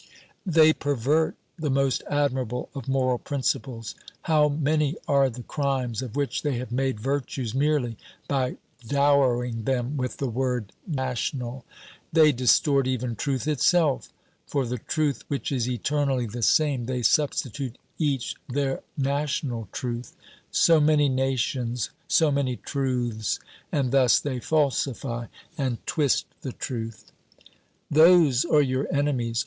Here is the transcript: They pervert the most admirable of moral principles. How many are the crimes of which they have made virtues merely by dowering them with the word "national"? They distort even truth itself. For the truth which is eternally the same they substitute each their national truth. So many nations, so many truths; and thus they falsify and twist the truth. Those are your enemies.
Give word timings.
They 0.47 0.73
pervert 0.73 1.35
the 1.59 1.69
most 1.69 2.01
admirable 2.09 2.71
of 2.73 2.87
moral 2.87 3.19
principles. 3.19 3.93
How 4.23 4.49
many 4.49 4.95
are 5.07 5.29
the 5.29 5.43
crimes 5.43 6.01
of 6.01 6.15
which 6.15 6.41
they 6.41 6.57
have 6.57 6.71
made 6.71 6.99
virtues 6.99 7.53
merely 7.53 7.97
by 8.27 8.57
dowering 8.87 9.65
them 9.65 9.97
with 9.97 10.17
the 10.17 10.27
word 10.27 10.71
"national"? 10.87 11.65
They 12.11 12.31
distort 12.31 12.87
even 12.87 13.15
truth 13.15 13.47
itself. 13.47 14.11
For 14.47 14.65
the 14.65 14.79
truth 14.79 15.23
which 15.27 15.51
is 15.51 15.69
eternally 15.69 16.25
the 16.25 16.41
same 16.41 16.87
they 16.87 17.03
substitute 17.03 17.77
each 17.99 18.33
their 18.49 18.81
national 18.97 19.69
truth. 19.71 20.15
So 20.49 20.79
many 20.81 21.09
nations, 21.09 21.91
so 22.07 22.31
many 22.31 22.55
truths; 22.57 23.37
and 23.71 23.91
thus 23.91 24.19
they 24.19 24.39
falsify 24.39 25.27
and 25.59 25.77
twist 25.85 26.25
the 26.41 26.53
truth. 26.53 27.11
Those 27.91 28.45
are 28.45 28.63
your 28.63 28.91
enemies. 28.91 29.39